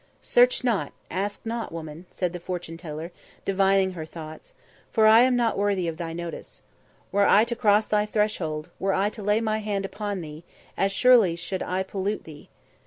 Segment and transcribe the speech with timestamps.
[0.23, 3.11] "Search not, ask not, woman," said the fortune teller,
[3.45, 4.55] divining her thoughts,
[4.91, 6.63] "for I am not worthy of thy notice.
[7.11, 10.43] Were I to cross thy threshold, were I to lay my hand upon thee,
[10.75, 12.49] as surely should I pollute thee.